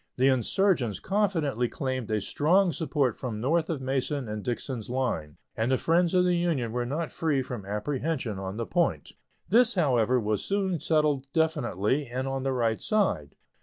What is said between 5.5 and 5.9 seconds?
and the